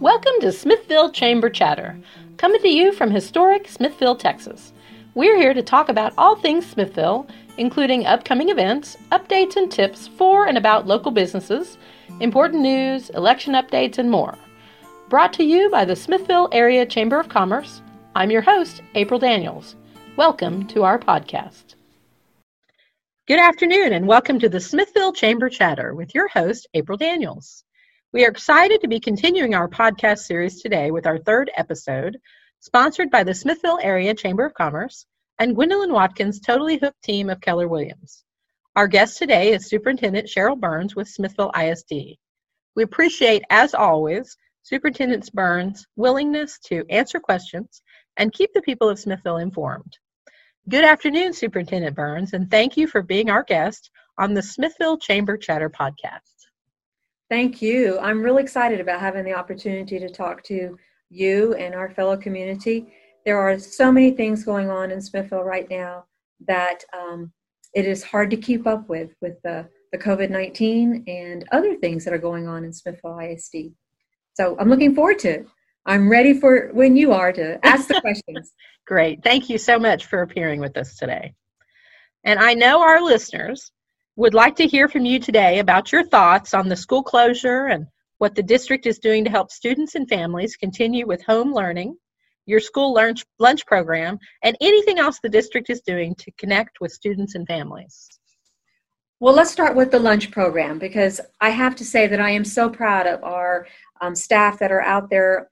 Welcome 0.00 0.32
to 0.40 0.50
Smithville 0.50 1.12
Chamber 1.12 1.50
Chatter, 1.50 1.94
coming 2.38 2.62
to 2.62 2.68
you 2.70 2.90
from 2.90 3.10
historic 3.10 3.68
Smithville, 3.68 4.16
Texas. 4.16 4.72
We're 5.14 5.36
here 5.36 5.52
to 5.52 5.62
talk 5.62 5.90
about 5.90 6.14
all 6.16 6.36
things 6.36 6.64
Smithville, 6.64 7.26
including 7.58 8.06
upcoming 8.06 8.48
events, 8.48 8.96
updates 9.12 9.56
and 9.56 9.70
tips 9.70 10.08
for 10.08 10.46
and 10.46 10.56
about 10.56 10.86
local 10.86 11.10
businesses, 11.10 11.76
important 12.18 12.62
news, 12.62 13.10
election 13.10 13.52
updates, 13.52 13.98
and 13.98 14.10
more. 14.10 14.38
Brought 15.10 15.34
to 15.34 15.44
you 15.44 15.68
by 15.68 15.84
the 15.84 15.94
Smithville 15.94 16.48
Area 16.50 16.86
Chamber 16.86 17.20
of 17.20 17.28
Commerce, 17.28 17.82
I'm 18.14 18.30
your 18.30 18.40
host, 18.40 18.80
April 18.94 19.20
Daniels. 19.20 19.76
Welcome 20.16 20.66
to 20.68 20.82
our 20.82 20.98
podcast. 20.98 21.74
Good 23.28 23.38
afternoon, 23.38 23.92
and 23.92 24.06
welcome 24.06 24.38
to 24.38 24.48
the 24.48 24.60
Smithville 24.60 25.12
Chamber 25.12 25.50
Chatter 25.50 25.94
with 25.94 26.14
your 26.14 26.28
host, 26.28 26.66
April 26.72 26.96
Daniels. 26.96 27.64
We 28.12 28.24
are 28.24 28.28
excited 28.28 28.80
to 28.80 28.88
be 28.88 28.98
continuing 28.98 29.54
our 29.54 29.68
podcast 29.68 30.24
series 30.24 30.60
today 30.60 30.90
with 30.90 31.06
our 31.06 31.18
third 31.18 31.48
episode, 31.56 32.18
sponsored 32.58 33.08
by 33.08 33.22
the 33.22 33.32
Smithville 33.32 33.78
Area 33.80 34.14
Chamber 34.14 34.44
of 34.44 34.52
Commerce 34.52 35.06
and 35.38 35.54
Gwendolyn 35.54 35.92
Watkins' 35.92 36.40
Totally 36.40 36.76
Hooked 36.76 37.00
team 37.04 37.30
of 37.30 37.40
Keller 37.40 37.68
Williams. 37.68 38.24
Our 38.74 38.88
guest 38.88 39.16
today 39.16 39.52
is 39.52 39.68
Superintendent 39.68 40.26
Cheryl 40.26 40.58
Burns 40.58 40.96
with 40.96 41.06
Smithville 41.06 41.52
ISD. 41.56 42.16
We 42.74 42.82
appreciate, 42.82 43.44
as 43.48 43.74
always, 43.74 44.36
Superintendent 44.64 45.32
Burns' 45.32 45.86
willingness 45.94 46.58
to 46.64 46.84
answer 46.90 47.20
questions 47.20 47.80
and 48.16 48.32
keep 48.32 48.52
the 48.52 48.62
people 48.62 48.88
of 48.88 48.98
Smithville 48.98 49.36
informed. 49.36 49.98
Good 50.68 50.82
afternoon, 50.82 51.32
Superintendent 51.32 51.94
Burns, 51.94 52.32
and 52.32 52.50
thank 52.50 52.76
you 52.76 52.88
for 52.88 53.02
being 53.02 53.30
our 53.30 53.44
guest 53.44 53.88
on 54.18 54.34
the 54.34 54.42
Smithville 54.42 54.98
Chamber 54.98 55.36
Chatter 55.36 55.70
podcast. 55.70 56.29
Thank 57.30 57.62
you. 57.62 57.96
I'm 58.00 58.22
really 58.22 58.42
excited 58.42 58.80
about 58.80 58.98
having 58.98 59.24
the 59.24 59.34
opportunity 59.34 60.00
to 60.00 60.08
talk 60.08 60.42
to 60.44 60.76
you 61.10 61.54
and 61.54 61.76
our 61.76 61.88
fellow 61.88 62.16
community. 62.16 62.92
There 63.24 63.38
are 63.38 63.56
so 63.56 63.92
many 63.92 64.10
things 64.10 64.42
going 64.42 64.68
on 64.68 64.90
in 64.90 65.00
Smithville 65.00 65.44
right 65.44 65.70
now 65.70 66.06
that 66.48 66.82
um, 66.92 67.32
it 67.72 67.86
is 67.86 68.02
hard 68.02 68.30
to 68.30 68.36
keep 68.36 68.66
up 68.66 68.88
with, 68.88 69.14
with 69.20 69.40
the, 69.44 69.68
the 69.92 69.98
COVID 69.98 70.30
19 70.30 71.04
and 71.06 71.44
other 71.52 71.76
things 71.76 72.04
that 72.04 72.12
are 72.12 72.18
going 72.18 72.48
on 72.48 72.64
in 72.64 72.72
Smithville 72.72 73.20
ISD. 73.20 73.74
So 74.34 74.56
I'm 74.58 74.68
looking 74.68 74.96
forward 74.96 75.20
to 75.20 75.28
it. 75.28 75.46
I'm 75.86 76.10
ready 76.10 76.34
for 76.34 76.70
when 76.72 76.96
you 76.96 77.12
are 77.12 77.32
to 77.32 77.64
ask 77.64 77.86
the 77.86 78.00
questions. 78.00 78.52
Great. 78.88 79.22
Thank 79.22 79.48
you 79.48 79.56
so 79.56 79.78
much 79.78 80.06
for 80.06 80.22
appearing 80.22 80.58
with 80.58 80.76
us 80.76 80.96
today. 80.96 81.34
And 82.24 82.40
I 82.40 82.54
know 82.54 82.82
our 82.82 83.00
listeners 83.00 83.70
would 84.16 84.34
like 84.34 84.56
to 84.56 84.66
hear 84.66 84.88
from 84.88 85.04
you 85.04 85.18
today 85.18 85.58
about 85.58 85.92
your 85.92 86.04
thoughts 86.04 86.54
on 86.54 86.68
the 86.68 86.76
school 86.76 87.02
closure 87.02 87.66
and 87.66 87.86
what 88.18 88.34
the 88.34 88.42
district 88.42 88.86
is 88.86 88.98
doing 88.98 89.24
to 89.24 89.30
help 89.30 89.50
students 89.50 89.94
and 89.94 90.08
families 90.08 90.56
continue 90.56 91.06
with 91.06 91.24
home 91.24 91.54
learning, 91.54 91.96
your 92.46 92.60
school 92.60 92.92
lunch, 92.92 93.24
lunch 93.38 93.64
program, 93.66 94.18
and 94.42 94.56
anything 94.60 94.98
else 94.98 95.18
the 95.22 95.28
district 95.28 95.70
is 95.70 95.80
doing 95.86 96.14
to 96.16 96.30
connect 96.32 96.80
with 96.80 96.92
students 96.92 97.34
and 97.34 97.46
families. 97.46 98.08
Well, 99.20 99.34
let's 99.34 99.50
start 99.50 99.76
with 99.76 99.90
the 99.90 99.98
lunch 99.98 100.30
program 100.30 100.78
because 100.78 101.20
I 101.40 101.50
have 101.50 101.76
to 101.76 101.84
say 101.84 102.06
that 102.06 102.20
I 102.20 102.30
am 102.30 102.44
so 102.44 102.68
proud 102.68 103.06
of 103.06 103.22
our 103.22 103.66
um, 104.00 104.14
staff 104.14 104.58
that 104.58 104.72
are 104.72 104.82
out 104.82 105.10
there 105.10 105.50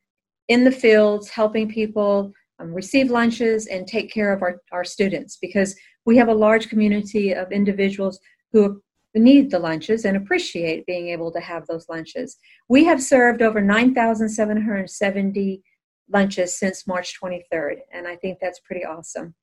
in 0.48 0.64
the 0.64 0.72
fields 0.72 1.28
helping 1.28 1.68
people 1.68 2.32
um, 2.58 2.72
receive 2.72 3.10
lunches 3.10 3.66
and 3.66 3.86
take 3.86 4.10
care 4.10 4.32
of 4.32 4.42
our, 4.42 4.60
our 4.72 4.84
students 4.84 5.36
because 5.40 5.76
we 6.06 6.16
have 6.16 6.28
a 6.28 6.34
large 6.34 6.70
community 6.70 7.32
of 7.32 7.52
individuals 7.52 8.18
who 8.52 8.82
need 9.14 9.50
the 9.50 9.58
lunches 9.58 10.04
and 10.04 10.16
appreciate 10.16 10.86
being 10.86 11.08
able 11.08 11.32
to 11.32 11.40
have 11.40 11.66
those 11.66 11.88
lunches. 11.88 12.36
We 12.68 12.84
have 12.84 13.02
served 13.02 13.42
over 13.42 13.60
9,770 13.60 15.62
lunches 16.10 16.58
since 16.58 16.86
March 16.86 17.14
23rd, 17.20 17.78
and 17.92 18.06
I 18.06 18.16
think 18.16 18.38
that's 18.40 18.60
pretty 18.60 18.84
awesome. 18.84 19.34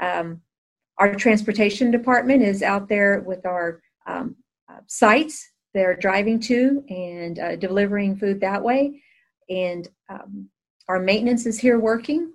Um, 0.00 0.42
our 0.98 1.14
transportation 1.14 1.90
department 1.90 2.42
is 2.42 2.62
out 2.62 2.88
there 2.88 3.20
with 3.20 3.44
our 3.44 3.82
um, 4.06 4.36
uh, 4.70 4.78
sites 4.86 5.50
they're 5.76 5.94
driving 5.94 6.40
to 6.40 6.82
and 6.88 7.38
uh, 7.38 7.56
delivering 7.56 8.16
food 8.16 8.40
that 8.40 8.62
way. 8.62 9.02
And 9.50 9.86
um, 10.08 10.48
our 10.88 10.98
maintenance 10.98 11.44
is 11.44 11.58
here 11.58 11.78
working. 11.78 12.32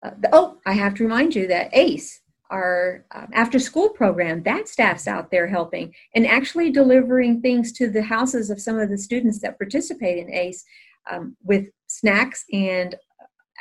Uh, 0.00 0.10
the, 0.20 0.28
oh, 0.32 0.58
I 0.64 0.74
have 0.74 0.94
to 0.94 1.02
remind 1.02 1.34
you 1.34 1.48
that 1.48 1.70
ACE 1.72 2.20
our 2.54 3.04
um, 3.12 3.28
after 3.32 3.58
school 3.58 3.88
program 3.88 4.42
that 4.44 4.68
staff's 4.68 5.08
out 5.08 5.30
there 5.30 5.48
helping 5.48 5.92
and 6.14 6.24
actually 6.26 6.70
delivering 6.70 7.40
things 7.40 7.72
to 7.72 7.90
the 7.90 8.02
houses 8.02 8.48
of 8.48 8.60
some 8.60 8.78
of 8.78 8.88
the 8.90 8.96
students 8.96 9.40
that 9.40 9.58
participate 9.58 10.18
in 10.18 10.32
ace 10.32 10.64
um, 11.10 11.36
with 11.42 11.64
snacks 11.88 12.44
and 12.52 12.94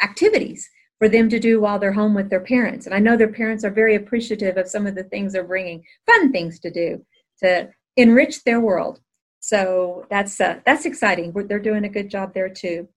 activities 0.04 0.70
for 1.00 1.10
them 1.10 1.28
to 1.28 1.40
do 1.40 1.60
while 1.60 1.80
they're 1.80 1.92
home 2.02 2.14
with 2.14 2.30
their 2.30 2.46
parents. 2.56 2.86
And 2.86 2.94
i 2.96 3.00
know 3.00 3.18
their 3.18 3.40
parents 3.42 3.66
are 3.66 3.82
very 3.82 3.96
appreciative 3.96 4.58
of 4.58 4.70
some 4.70 4.86
of 4.86 4.96
the 4.96 5.04
things 5.06 5.34
they're 5.34 5.44
bringing 5.44 5.84
fun 6.06 6.32
things 6.32 6.60
to 6.60 6.72
do 6.72 7.04
to 7.42 7.70
enrich 7.98 8.44
their 8.44 8.62
world. 8.62 9.02
So 9.40 10.06
that's 10.10 10.40
uh, 10.40 10.60
that's 10.66 10.86
exciting. 10.86 11.34
They're 11.48 11.60
doing 11.60 11.86
a 11.86 11.96
good 11.98 12.10
job 12.10 12.34
there 12.34 12.48
too. 12.48 12.88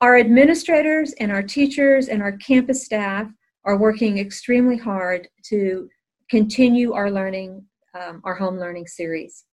Our 0.00 0.18
administrators 0.18 1.12
and 1.20 1.30
our 1.30 1.42
teachers 1.42 2.08
and 2.08 2.20
our 2.22 2.32
campus 2.32 2.84
staff 2.84 3.28
are 3.64 3.76
working 3.76 4.18
extremely 4.18 4.76
hard 4.76 5.28
to 5.44 5.88
continue 6.30 6.92
our 6.92 7.10
learning, 7.10 7.64
um, 7.94 8.20
our 8.24 8.34
home 8.34 8.58
learning 8.58 8.86
series. 8.86 9.44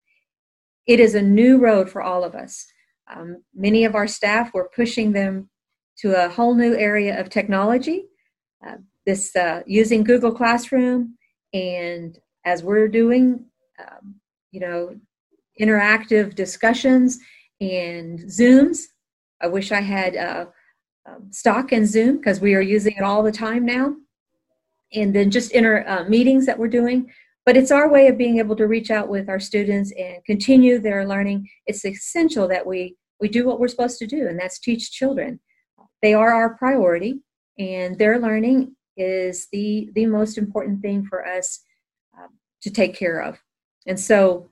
It 0.88 1.00
is 1.00 1.16
a 1.16 1.22
new 1.22 1.58
road 1.58 1.90
for 1.90 2.02
all 2.02 2.24
of 2.24 2.36
us. 2.36 2.66
Um, 3.14 3.44
many 3.53 3.86
of 3.86 3.96
our 3.96 4.08
staff, 4.08 4.53
were 4.53 4.69
pushing 4.75 5.12
them 5.12 5.50
to 6.00 6.14
a 6.14 6.30
whole 6.30 6.56
new 6.56 6.75
area 6.75 7.19
of 7.19 7.30
technology. 7.30 8.06
Uh, 8.66 8.78
this 9.06 9.36
uh, 9.36 9.62
using 9.66 10.03
Google 10.03 10.31
Classroom, 10.31 11.18
and 11.53 12.18
as 12.46 12.64
we're 12.64 12.88
doing, 12.88 13.46
um, 13.80 14.16
you 14.52 14.59
know, 14.59 14.96
interactive 15.59 16.36
discussions 16.36 17.19
and 17.59 18.19
Zooms. 18.19 18.80
I 19.42 19.48
wish 19.48 19.72
I 19.72 19.81
had 19.81 20.16
uh, 20.16 20.46
um, 21.06 21.32
stock 21.32 21.72
in 21.72 21.86
Zoom 21.86 22.18
because 22.18 22.40
we 22.40 22.56
are 22.56 22.62
using 22.62 22.94
it 22.98 23.04
all 23.04 23.24
the 23.24 23.32
time 23.32 23.66
now. 23.66 23.96
And 24.94 25.16
then 25.16 25.30
just 25.30 25.52
inner 25.54 25.88
uh, 25.88 26.04
meetings 26.10 26.46
that 26.46 26.58
we're 26.58 26.68
doing. 26.68 27.12
But 27.46 27.58
it's 27.58 27.72
our 27.72 27.90
way 27.90 28.08
of 28.08 28.18
being 28.18 28.38
able 28.38 28.56
to 28.56 28.68
reach 28.68 28.92
out 28.92 29.08
with 29.08 29.30
our 29.30 29.40
students 29.40 29.92
and 29.98 30.24
continue 30.26 30.80
their 30.80 31.08
learning. 31.08 31.48
It's 31.66 31.86
essential 31.86 32.48
that 32.48 32.66
we, 32.66 32.96
we 33.20 33.28
do 33.28 33.46
what 33.46 33.60
we're 33.60 33.68
supposed 33.68 33.98
to 34.00 34.08
do, 34.08 34.28
and 34.28 34.40
that's 34.40 34.60
teach 34.60 34.92
children. 34.92 35.40
They 36.02 36.14
are 36.14 36.34
our 36.34 36.56
priority, 36.56 37.22
and 37.58 37.98
their 37.98 38.20
learning 38.20 38.76
is 38.98 39.48
the, 39.52 39.90
the 39.96 40.06
most 40.06 40.38
important 40.38 40.81
thing 40.81 41.06
for 41.06 41.26
us 41.26 41.62
uh, 42.18 42.28
to 42.62 42.70
take 42.70 42.96
care 42.96 43.22
of. 43.22 43.40
And 43.88 44.00
so 44.00 44.50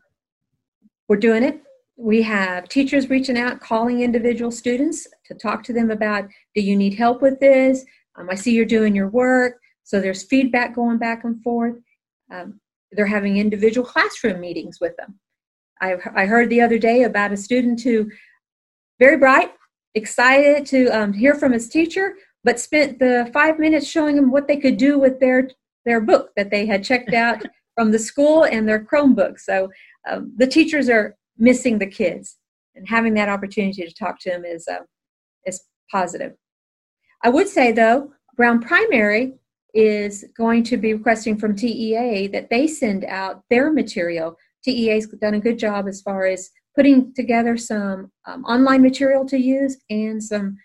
we're 1.07 1.17
doing 1.17 1.43
it 1.43 1.61
we 1.97 2.21
have 2.21 2.69
teachers 2.69 3.09
reaching 3.09 3.37
out, 3.37 3.59
calling 3.59 4.01
individual 4.01 4.51
students 4.51 5.07
to 5.25 5.33
talk 5.33 5.63
to 5.63 5.73
them 5.73 5.89
about 5.89 6.25
do 6.53 6.61
you 6.61 6.75
need 6.75 6.93
help 6.93 7.21
with 7.23 7.39
this? 7.39 7.83
Um, 8.15 8.29
I 8.29 8.35
see 8.35 8.53
you're 8.53 8.65
doing 8.65 8.95
your 8.95 9.09
work. 9.09 9.59
So 9.83 9.99
there's 9.99 10.23
feedback 10.23 10.75
going 10.75 10.99
back 10.99 11.23
and 11.23 11.41
forth. 11.41 11.75
Um, 12.31 12.59
they're 12.91 13.07
having 13.07 13.37
individual 13.37 13.85
classroom 13.85 14.39
meetings 14.39 14.79
with 14.79 14.95
them. 14.97 15.19
I, 15.81 15.95
I 16.15 16.25
heard 16.25 16.49
the 16.49 16.61
other 16.61 16.77
day 16.77 17.03
about 17.03 17.31
a 17.31 17.37
student 17.37 17.81
who, 17.81 18.09
very 18.99 19.17
bright, 19.17 19.51
excited 19.95 20.65
to 20.67 20.87
um, 20.89 21.13
hear 21.13 21.33
from 21.33 21.51
his 21.51 21.67
teacher, 21.67 22.13
but 22.43 22.59
spent 22.59 22.99
the 22.99 23.29
five 23.33 23.59
minutes 23.59 23.87
showing 23.87 24.17
him 24.17 24.31
what 24.31 24.47
they 24.47 24.57
could 24.57 24.77
do 24.77 24.99
with 24.99 25.19
their 25.19 25.49
their 25.85 26.01
book 26.01 26.31
that 26.35 26.51
they 26.51 26.65
had 26.65 26.83
checked 26.83 27.13
out 27.13 27.41
from 27.75 27.91
the 27.91 27.99
school 27.99 28.43
and 28.43 28.67
their 28.67 28.83
Chromebook. 28.83 29.39
So 29.39 29.69
um, 30.09 30.33
the 30.35 30.47
teachers 30.47 30.89
are 30.89 31.15
missing 31.37 31.79
the 31.79 31.87
kids 31.87 32.37
and 32.75 32.87
having 32.87 33.13
that 33.15 33.29
opportunity 33.29 33.85
to 33.85 33.93
talk 33.93 34.19
to 34.19 34.29
them 34.29 34.45
is 34.45 34.67
uh, 34.67 34.79
is 35.45 35.61
positive. 35.91 36.33
I 37.23 37.29
would 37.29 37.47
say 37.47 37.71
though, 37.71 38.11
Brown 38.35 38.61
Primary 38.61 39.33
is 39.73 40.25
going 40.35 40.63
to 40.63 40.77
be 40.77 40.93
requesting 40.93 41.37
from 41.37 41.55
TEA 41.55 42.27
that 42.27 42.49
they 42.49 42.67
send 42.67 43.05
out 43.05 43.43
their 43.49 43.71
material. 43.71 44.35
TEA's 44.63 45.07
done 45.21 45.35
a 45.35 45.39
good 45.39 45.59
job 45.59 45.87
as 45.87 46.01
far 46.01 46.25
as 46.25 46.49
putting 46.75 47.13
together 47.13 47.57
some 47.57 48.11
um, 48.25 48.43
online 48.45 48.81
material 48.81 49.25
to 49.25 49.37
use 49.37 49.77
and 49.89 50.23
some 50.23 50.57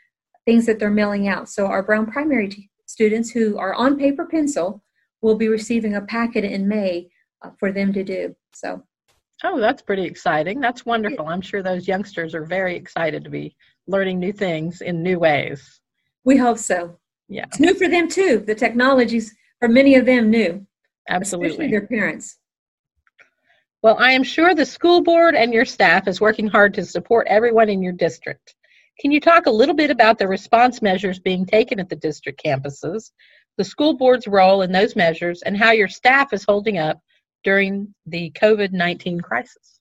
things 0.45 0.67
that 0.67 0.79
they're 0.79 0.91
mailing 0.91 1.29
out. 1.29 1.49
So 1.49 1.67
our 1.67 1.83
Brown 1.83 2.07
Primary 2.07 2.49
t- 2.49 2.71
students 2.87 3.31
who 3.31 3.59
are 3.59 3.75
on 3.75 3.99
paper 3.99 4.27
pencil 4.27 4.83
will 5.23 5.37
be 5.37 5.49
receiving 5.49 5.95
a 5.95 6.03
packet 6.03 6.45
in 6.45 6.69
May 6.69 7.09
uh, 7.43 7.51
for 7.59 7.73
them 7.73 7.93
to 7.93 8.05
do. 8.05 8.35
So 8.53 8.83
Oh, 9.45 9.59
that's 9.61 9.83
pretty 9.83 10.05
exciting. 10.05 10.61
That's 10.61 10.87
wonderful. 10.87 11.27
I'm 11.27 11.41
sure 11.41 11.63
those 11.63 11.89
youngsters 11.89 12.35
are 12.35 12.45
very 12.45 12.77
excited 12.77 13.25
to 13.25 13.31
be 13.31 13.57
learning 13.87 14.21
new 14.21 14.33
things 14.33 14.81
in 14.81 15.03
new 15.03 15.19
ways. 15.19 15.81
We 16.25 16.37
hope 16.37 16.59
so. 16.59 16.99
Yeah. 17.29 17.47
It's 17.47 17.59
new 17.59 17.75
for 17.75 17.89
them 17.89 18.09
too. 18.09 18.45
The 18.47 18.55
technologies 18.55 19.35
for 19.59 19.69
many 19.69 19.97
of 19.97 20.07
them 20.07 20.31
new. 20.31 20.67
Absolutely. 21.09 21.71
their 21.71 21.87
parents. 21.87 22.39
Well, 23.83 23.99
I 23.99 24.13
am 24.13 24.23
sure 24.23 24.55
the 24.55 24.65
school 24.65 25.03
board 25.03 25.35
and 25.35 25.53
your 25.53 25.65
staff 25.65 26.07
is 26.07 26.21
working 26.21 26.47
hard 26.47 26.73
to 26.75 26.85
support 26.85 27.27
everyone 27.29 27.69
in 27.69 27.83
your 27.83 27.93
district. 27.93 28.55
Can 29.01 29.11
you 29.11 29.21
talk 29.21 29.47
a 29.47 29.51
little 29.51 29.75
bit 29.75 29.91
about 29.91 30.19
the 30.19 30.29
response 30.29 30.81
measures 30.83 31.19
being 31.19 31.45
taken 31.45 31.81
at 31.81 31.89
the 31.89 31.97
district 31.97 32.41
campuses, 32.45 33.11
the 33.59 33.65
school 33.65 33.95
board's 33.95 34.29
role 34.29 34.63
in 34.63 34.71
those 34.71 34.95
measures, 34.95 35.43
and 35.43 35.57
how 35.57 35.73
your 35.73 35.89
staff 35.89 36.33
is 36.33 36.45
holding 36.45 36.79
up 36.79 37.01
during 37.45 37.95
the 38.07 38.31
COVID 38.33 38.73
19 38.73 39.21
crisis? 39.21 39.81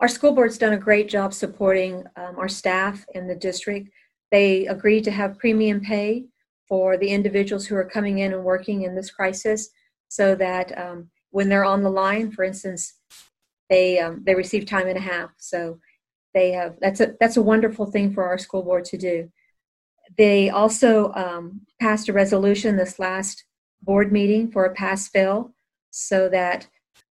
Our 0.00 0.08
school 0.08 0.32
board's 0.32 0.58
done 0.58 0.74
a 0.74 0.78
great 0.78 1.08
job 1.08 1.34
supporting 1.34 2.04
um, 2.16 2.38
our 2.38 2.48
staff 2.48 3.04
in 3.14 3.26
the 3.26 3.34
district. 3.34 3.90
They 4.30 4.66
agreed 4.66 5.04
to 5.04 5.10
have 5.10 5.38
premium 5.38 5.80
pay 5.80 6.26
for 6.68 6.96
the 6.96 7.08
individuals 7.08 7.66
who 7.66 7.74
are 7.74 7.84
coming 7.84 8.18
in 8.18 8.32
and 8.32 8.44
working 8.44 8.82
in 8.82 8.94
this 8.94 9.10
crisis 9.10 9.70
so 10.08 10.34
that 10.36 10.76
um, 10.78 11.10
when 11.30 11.48
they're 11.48 11.64
on 11.64 11.82
the 11.82 11.90
line, 11.90 12.30
for 12.30 12.44
instance, 12.44 12.94
they 13.68 13.98
um, 13.98 14.22
they 14.24 14.34
receive 14.34 14.66
time 14.66 14.86
and 14.86 14.96
a 14.96 15.00
half. 15.00 15.30
So 15.38 15.80
they 16.32 16.52
have 16.52 16.76
that's 16.80 17.00
a 17.00 17.14
that's 17.18 17.36
a 17.36 17.42
wonderful 17.42 17.86
thing 17.86 18.12
for 18.12 18.24
our 18.24 18.38
school 18.38 18.62
board 18.62 18.84
to 18.86 18.98
do. 18.98 19.30
They 20.16 20.48
also 20.48 21.12
um, 21.14 21.62
passed 21.80 22.08
a 22.08 22.12
resolution 22.12 22.76
this 22.76 22.98
last 22.98 23.44
board 23.82 24.12
meeting 24.12 24.50
for 24.50 24.64
a 24.64 24.74
pass 24.74 25.08
fail 25.08 25.54
so 25.98 26.28
that 26.28 26.66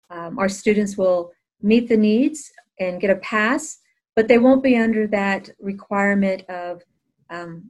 um, 0.10 0.40
our 0.40 0.50
students 0.50 0.98
will 0.98 1.32
meet 1.62 1.90
the 1.90 1.98
needs 1.98 2.52
and 2.80 3.02
get 3.02 3.10
a 3.10 3.16
pass, 3.18 3.80
but 4.16 4.28
they 4.28 4.38
won't 4.38 4.64
be 4.64 4.78
under 4.78 5.08
that 5.08 5.50
requirement 5.60 6.44
of 6.50 6.82
um, 7.30 7.70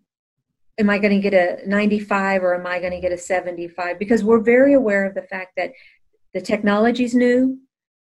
am 0.77 0.89
I 0.89 0.97
going 0.99 1.19
to 1.19 1.29
get 1.29 1.33
a 1.33 1.67
95 1.67 2.43
or 2.43 2.55
am 2.55 2.67
I 2.67 2.79
going 2.79 2.93
to 2.93 3.01
get 3.01 3.11
a 3.11 3.17
75? 3.17 3.97
Because 3.97 4.23
we're 4.23 4.41
very 4.41 4.73
aware 4.73 5.05
of 5.05 5.15
the 5.15 5.23
fact 5.23 5.53
that 5.57 5.71
the 6.33 6.41
technology 6.41 7.03
is 7.03 7.15
new, 7.15 7.57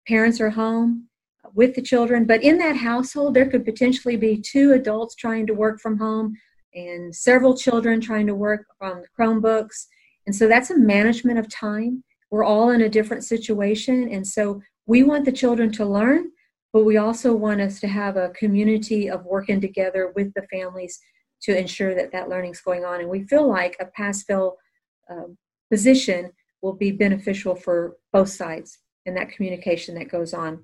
parents 0.07 0.39
are 0.39 0.51
home 0.51 1.07
with 1.55 1.73
the 1.73 1.81
children, 1.81 2.25
but 2.25 2.43
in 2.43 2.59
that 2.59 2.75
household, 2.75 3.33
there 3.33 3.49
could 3.49 3.65
potentially 3.65 4.15
be 4.15 4.39
two 4.39 4.73
adults 4.73 5.15
trying 5.15 5.47
to 5.47 5.53
work 5.53 5.79
from 5.79 5.97
home 5.97 6.35
and 6.75 7.15
several 7.15 7.57
children 7.57 7.99
trying 7.99 8.27
to 8.27 8.35
work 8.35 8.65
on 8.81 9.01
the 9.01 9.07
Chromebooks. 9.17 9.87
And 10.27 10.35
so 10.35 10.47
that's 10.47 10.69
a 10.69 10.77
management 10.77 11.39
of 11.39 11.49
time. 11.49 12.03
We're 12.31 12.43
all 12.43 12.69
in 12.71 12.81
a 12.81 12.89
different 12.89 13.23
situation. 13.23 14.09
And 14.11 14.25
so 14.25 14.61
we 14.85 15.03
want 15.03 15.25
the 15.25 15.31
children 15.31 15.71
to 15.73 15.85
learn, 15.85 16.31
but 16.73 16.83
we 16.83 16.97
also 16.97 17.33
want 17.33 17.61
us 17.61 17.79
to 17.81 17.87
have 17.87 18.17
a 18.17 18.29
community 18.29 19.09
of 19.09 19.25
working 19.25 19.61
together 19.61 20.13
with 20.15 20.33
the 20.33 20.47
families 20.51 20.99
to 21.43 21.57
ensure 21.57 21.95
that 21.95 22.11
that 22.11 22.29
learning 22.29 22.51
is 22.51 22.61
going 22.61 22.85
on. 22.85 22.99
And 22.99 23.09
we 23.09 23.23
feel 23.23 23.47
like 23.47 23.77
a 23.79 23.85
pass 23.85 24.25
uh, 24.29 24.49
position 25.71 26.31
will 26.61 26.73
be 26.73 26.91
beneficial 26.91 27.55
for 27.55 27.97
both 28.11 28.29
sides 28.29 28.79
and 29.05 29.15
that 29.15 29.31
communication 29.31 29.95
that 29.95 30.09
goes 30.09 30.33
on. 30.33 30.63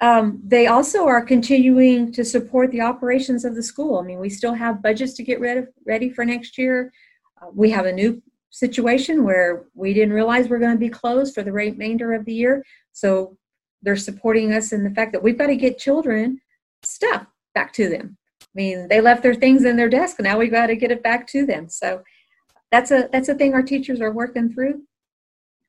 Um, 0.00 0.40
they 0.44 0.66
also 0.66 1.06
are 1.06 1.24
continuing 1.24 2.12
to 2.12 2.24
support 2.24 2.72
the 2.72 2.80
operations 2.80 3.44
of 3.44 3.54
the 3.54 3.62
school. 3.62 3.98
I 3.98 4.02
mean, 4.02 4.18
we 4.18 4.30
still 4.30 4.54
have 4.54 4.82
budgets 4.82 5.14
to 5.14 5.22
get 5.22 5.40
ready, 5.40 5.66
ready 5.86 6.10
for 6.10 6.24
next 6.24 6.58
year. 6.58 6.92
Uh, 7.40 7.46
we 7.54 7.70
have 7.70 7.86
a 7.86 7.92
new 7.92 8.20
situation 8.52 9.24
where 9.24 9.64
we 9.74 9.92
didn't 9.94 10.14
realize 10.14 10.48
we're 10.48 10.58
going 10.58 10.72
to 10.72 10.78
be 10.78 10.88
closed 10.88 11.34
for 11.34 11.42
the 11.42 11.50
remainder 11.50 12.12
of 12.12 12.24
the 12.24 12.34
year. 12.34 12.62
So 12.92 13.36
they're 13.80 13.96
supporting 13.96 14.52
us 14.52 14.72
in 14.72 14.84
the 14.84 14.90
fact 14.90 15.12
that 15.12 15.22
we've 15.22 15.38
got 15.38 15.48
to 15.48 15.56
get 15.56 15.78
children 15.78 16.40
stuff 16.84 17.26
back 17.54 17.72
to 17.74 17.88
them. 17.88 18.16
I 18.42 18.46
mean, 18.54 18.88
they 18.88 19.00
left 19.00 19.22
their 19.22 19.34
things 19.34 19.64
in 19.64 19.76
their 19.76 19.88
desk, 19.88 20.20
now 20.20 20.38
we've 20.38 20.50
got 20.50 20.66
to 20.66 20.76
get 20.76 20.90
it 20.92 21.02
back 21.02 21.26
to 21.28 21.46
them. 21.46 21.68
So 21.68 22.02
that's 22.70 22.90
a 22.90 23.08
that's 23.12 23.28
a 23.28 23.34
thing 23.34 23.54
our 23.54 23.62
teachers 23.62 24.00
are 24.00 24.12
working 24.12 24.52
through. 24.52 24.82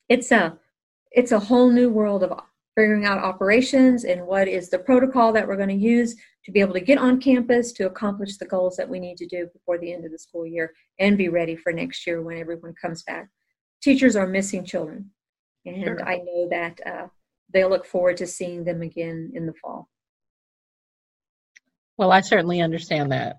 It's 0.09 0.31
a 0.31 0.57
it's 1.11 1.31
a 1.31 1.39
whole 1.39 1.69
new 1.69 1.89
world 1.89 2.23
of 2.23 2.31
figuring 2.75 3.05
out 3.05 3.19
operations 3.19 4.03
and 4.03 4.25
what 4.25 4.47
is 4.47 4.69
the 4.69 4.79
protocol 4.79 5.31
that 5.31 5.47
we're 5.47 5.57
going 5.57 5.69
to 5.69 5.75
use 5.75 6.15
to 6.45 6.51
be 6.51 6.59
able 6.59 6.73
to 6.73 6.79
get 6.81 6.97
on 6.97 7.21
campus 7.21 7.71
to 7.71 7.85
accomplish 7.85 8.37
the 8.37 8.45
goals 8.45 8.75
that 8.75 8.89
we 8.89 8.99
need 8.99 9.17
to 9.17 9.27
do 9.27 9.47
before 9.53 9.77
the 9.77 9.93
end 9.93 10.05
of 10.05 10.11
the 10.11 10.17
school 10.17 10.45
year 10.45 10.73
and 10.99 11.17
be 11.17 11.29
ready 11.29 11.55
for 11.55 11.71
next 11.71 12.05
year 12.05 12.21
when 12.21 12.37
everyone 12.37 12.73
comes 12.81 13.03
back. 13.03 13.29
Teachers 13.81 14.15
are 14.15 14.27
missing 14.27 14.65
children, 14.65 15.11
and 15.65 15.83
sure. 15.83 16.07
I 16.07 16.17
know 16.17 16.47
that 16.49 16.79
uh, 16.85 17.07
they 17.53 17.63
look 17.65 17.85
forward 17.85 18.17
to 18.17 18.27
seeing 18.27 18.63
them 18.63 18.81
again 18.81 19.31
in 19.35 19.45
the 19.45 19.53
fall. 19.53 19.89
Well, 21.97 22.11
I 22.11 22.21
certainly 22.21 22.61
understand 22.61 23.11
that. 23.11 23.37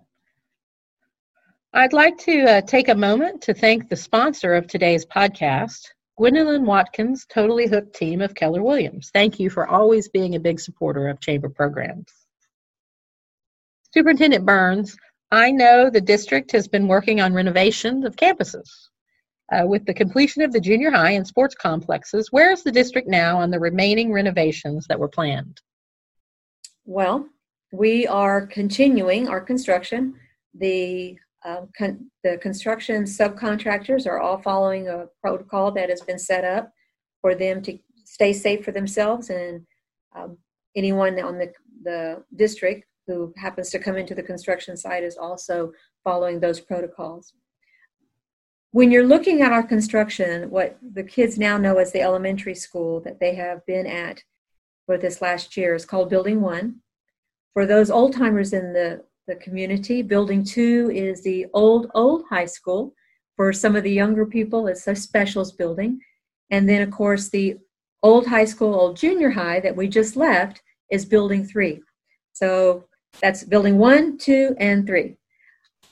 I'd 1.73 1.93
like 1.93 2.17
to 2.19 2.45
uh, 2.45 2.61
take 2.61 2.89
a 2.89 2.95
moment 2.95 3.43
to 3.43 3.55
thank 3.55 3.89
the 3.89 3.97
sponsor 3.97 4.55
of 4.55 4.69
today's 4.69 5.05
podcast, 5.05 5.89
Gwendolyn 6.17 6.65
Watkins, 6.65 7.27
Totally 7.29 7.67
Hooked 7.67 7.95
team 7.95 8.21
of 8.21 8.35
Keller 8.35 8.63
Williams. 8.63 9.11
Thank 9.13 9.41
you 9.41 9.51
for 9.51 9.67
always 9.67 10.09
being 10.09 10.35
a 10.35 10.41
big 10.41 10.61
supporter 10.61 11.09
of 11.09 11.21
chamber 11.21 11.49
programs. 11.49 12.13
Superintendent 13.93 14.47
Burns, 14.47 14.97
I 15.33 15.51
know 15.51 15.91
the 15.91 16.01
district 16.01 16.53
has 16.53 16.69
been 16.69 16.87
working 16.87 17.21
on 17.21 17.35
renovations 17.35 18.05
of 18.05 18.17
campuses. 18.17 18.69
Uh, 19.53 19.67
with 19.67 19.85
the 19.85 19.93
completion 19.93 20.43
of 20.43 20.53
the 20.53 20.61
junior 20.61 20.91
high 20.91 21.11
and 21.11 21.27
sports 21.27 21.55
complexes, 21.55 22.33
where 22.33 22.51
is 22.51 22.63
the 22.63 22.73
district 22.73 23.09
now 23.09 23.39
on 23.39 23.51
the 23.51 23.61
remaining 23.61 24.11
renovations 24.11 24.87
that 24.87 24.99
were 24.99 25.09
planned? 25.09 25.61
Well, 26.87 27.29
we 27.73 28.07
are 28.07 28.47
continuing 28.47 29.29
our 29.29 29.41
construction. 29.41 30.15
The 30.55 31.19
um, 31.45 31.69
con- 31.77 32.11
the 32.23 32.39
construction 32.39 33.05
subcontractors 33.05 34.07
are 34.07 34.21
all 34.21 34.39
following 34.39 34.89
a 34.89 35.07
protocol 35.21 35.71
that 35.73 35.91
has 35.91 36.01
been 36.01 36.19
set 36.19 36.45
up 36.45 36.73
for 37.21 37.35
them 37.35 37.63
to 37.63 37.79
stay 38.05 38.33
safe 38.33 38.65
for 38.65 38.73
themselves 38.73 39.31
and 39.31 39.65
um, 40.17 40.39
anyone 40.77 41.19
on 41.21 41.39
the, 41.39 41.53
the 41.83 42.23
district 42.37 42.87
who 43.07 43.33
happens 43.37 43.71
to 43.71 43.79
come 43.79 43.97
into 43.97 44.15
the 44.15 44.23
construction 44.23 44.77
site 44.77 45.05
is 45.05 45.17
also 45.17 45.73
following 46.03 46.41
those 46.41 46.61
protocols. 46.61 47.35
When 48.71 48.91
you're 48.91 49.07
looking 49.07 49.43
at 49.43 49.53
our 49.53 49.63
construction, 49.63 50.51
what 50.51 50.79
the 50.83 51.05
kids 51.05 51.39
now 51.39 51.57
know 51.57 51.77
as 51.77 51.93
the 51.93 52.01
elementary 52.01 52.55
school 52.55 53.01
that 53.01 53.21
they 53.21 53.35
have 53.35 53.65
been 53.67 53.87
at 53.87 54.23
for 54.87 54.99
this 54.99 55.23
last 55.23 55.57
year 55.57 55.75
is 55.75 55.85
called 55.85 56.11
Building 56.11 56.41
One. 56.41 56.81
For 57.53 57.67
those 57.67 57.91
old 57.91 58.15
timers 58.15 58.53
in 58.53 58.73
the 58.73 59.05
the 59.27 59.37
community. 59.37 60.03
Building 60.03 60.45
two 60.45 60.91
is 60.95 61.23
the 61.23 61.47
old, 61.55 61.91
old 61.95 62.25
high 62.29 62.47
school. 62.47 62.95
For 63.37 63.53
some 63.53 63.75
of 63.75 63.83
the 63.83 63.91
younger 63.91 64.27
people, 64.27 64.69
it's 64.69 64.87
a 64.87 64.95
specials 64.95 65.53
building. 65.53 66.01
And 66.51 66.69
then, 66.69 66.83
of 66.83 66.91
course, 66.91 67.29
the 67.29 67.57
old 68.03 68.27
high 68.27 68.45
school, 68.45 68.75
old 68.75 68.97
junior 68.97 69.31
high 69.31 69.61
that 69.61 69.75
we 69.75 69.89
just 69.89 70.15
left 70.17 70.63
is 70.91 71.05
building 71.05 71.45
three. 71.45 71.81
So 72.33 72.85
that's 73.21 73.45
building 73.45 73.79
one, 73.79 74.19
two, 74.19 74.55
and 74.59 74.87
three. 74.87 75.17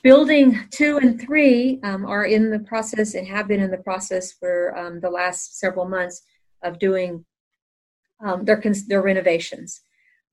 Building 0.02 0.58
two 0.70 0.98
and 0.98 1.20
three 1.20 1.80
um, 1.84 2.04
are 2.04 2.24
in 2.24 2.50
the 2.50 2.58
process 2.58 3.14
and 3.14 3.26
have 3.26 3.48
been 3.48 3.60
in 3.60 3.70
the 3.70 3.78
process 3.78 4.32
for 4.32 4.76
um, 4.76 5.00
the 5.00 5.10
last 5.10 5.58
several 5.58 5.88
months 5.88 6.22
of 6.62 6.78
doing 6.78 7.24
um, 8.24 8.44
their, 8.44 8.60
their 8.88 9.02
renovations. 9.02 9.80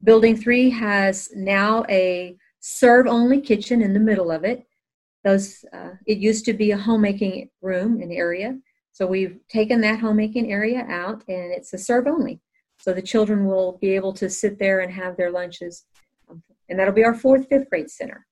Building 0.03 0.35
three 0.35 0.69
has 0.69 1.29
now 1.35 1.85
a 1.89 2.35
serve 2.59 3.07
only 3.07 3.41
kitchen 3.41 3.81
in 3.81 3.93
the 3.93 3.99
middle 3.99 4.31
of 4.31 4.43
it. 4.43 4.65
Those 5.23 5.65
uh, 5.73 5.91
it 6.05 6.17
used 6.17 6.45
to 6.45 6.53
be 6.53 6.71
a 6.71 6.77
homemaking 6.77 7.49
room 7.61 8.01
and 8.01 8.11
area, 8.11 8.57
so 8.91 9.05
we've 9.05 9.39
taken 9.47 9.81
that 9.81 9.99
homemaking 9.99 10.51
area 10.51 10.85
out, 10.89 11.23
and 11.27 11.51
it's 11.51 11.73
a 11.73 11.77
serve 11.77 12.07
only. 12.07 12.39
So 12.79 12.93
the 12.93 13.01
children 13.01 13.45
will 13.45 13.77
be 13.81 13.95
able 13.95 14.13
to 14.13 14.29
sit 14.29 14.59
there 14.59 14.79
and 14.79 14.91
have 14.91 15.17
their 15.17 15.31
lunches, 15.31 15.85
and 16.69 16.79
that'll 16.79 16.93
be 16.93 17.03
our 17.03 17.13
fourth, 17.13 17.47
fifth 17.49 17.69
grade 17.69 17.89
center. 17.89 18.25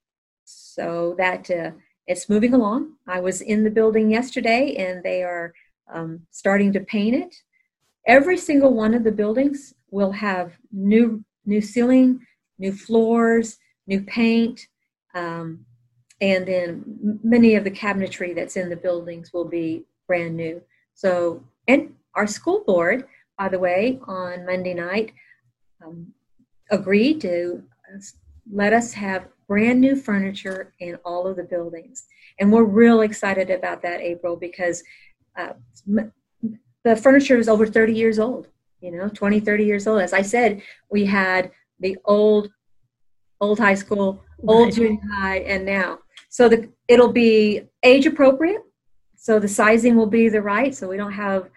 So 0.45 1.15
that 1.17 1.49
uh, 1.51 1.71
it's 2.07 2.29
moving 2.29 2.53
along. 2.53 2.93
I 3.07 3.19
was 3.19 3.41
in 3.41 3.63
the 3.63 3.69
building 3.69 4.09
yesterday, 4.09 4.75
and 4.77 5.03
they 5.03 5.23
are 5.23 5.53
um, 5.93 6.21
starting 6.31 6.71
to 6.73 6.79
paint 6.79 7.15
it. 7.15 7.35
Every 8.05 8.37
single 8.37 8.73
one 8.73 8.93
of 8.93 9.03
the 9.03 9.11
buildings 9.11 9.73
will 9.91 10.11
have 10.11 10.53
new 10.71 11.23
new 11.45 11.61
ceiling, 11.61 12.19
new 12.59 12.73
floors, 12.73 13.57
new 13.87 14.01
paint, 14.01 14.67
um, 15.15 15.65
and 16.21 16.47
then 16.47 17.19
many 17.23 17.55
of 17.55 17.63
the 17.63 17.71
cabinetry 17.71 18.35
that's 18.35 18.57
in 18.57 18.69
the 18.69 18.75
buildings 18.75 19.31
will 19.33 19.45
be 19.45 19.85
brand 20.07 20.35
new. 20.35 20.61
So, 20.93 21.43
and 21.67 21.93
our 22.15 22.27
school 22.27 22.63
board, 22.65 23.05
by 23.37 23.49
the 23.49 23.59
way, 23.59 23.99
on 24.07 24.45
Monday 24.45 24.73
night, 24.73 25.13
um, 25.85 26.07
agreed 26.71 27.21
to 27.21 27.63
let 28.51 28.73
us 28.73 28.93
have 28.93 29.27
brand 29.47 29.79
new 29.79 29.95
furniture 29.95 30.73
in 30.79 30.95
all 31.05 31.27
of 31.27 31.37
the 31.37 31.43
buildings. 31.43 32.05
And 32.39 32.51
we're 32.51 32.63
real 32.63 33.01
excited 33.01 33.49
about 33.49 33.81
that, 33.83 34.01
April, 34.01 34.35
because 34.35 34.83
uh, 35.37 35.53
the 36.83 36.95
furniture 36.95 37.37
is 37.37 37.47
over 37.47 37.65
30 37.65 37.93
years 37.93 38.19
old, 38.19 38.47
you 38.81 38.91
know, 38.91 39.07
20, 39.09 39.39
30 39.39 39.65
years 39.65 39.87
old. 39.87 40.01
As 40.01 40.13
I 40.13 40.21
said, 40.21 40.61
we 40.89 41.05
had 41.05 41.51
the 41.79 41.97
old 42.05 42.49
old 43.39 43.59
high 43.59 43.75
school, 43.75 44.23
old 44.47 44.73
junior 44.73 44.99
high, 45.13 45.39
and 45.39 45.65
now. 45.65 45.99
So 46.29 46.49
the 46.49 46.69
it'll 46.87 47.11
be 47.11 47.63
age 47.83 48.05
appropriate. 48.05 48.61
So 49.15 49.39
the 49.39 49.47
sizing 49.47 49.95
will 49.95 50.07
be 50.07 50.29
the 50.29 50.41
right. 50.41 50.73
So 50.73 50.87
we 50.87 50.97
don't 50.97 51.11
have 51.11 51.49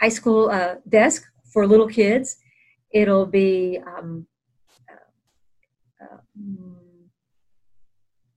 high 0.00 0.08
school 0.08 0.50
uh, 0.50 0.76
desk 0.88 1.24
for 1.52 1.66
little 1.66 1.88
kids. 1.88 2.36
It'll 2.92 3.26
be 3.26 3.78
um, 3.86 4.26
uh, 6.00 6.04
uh, 6.04 6.18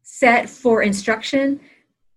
set 0.02 0.50
for 0.50 0.84
instruction. 0.84 1.60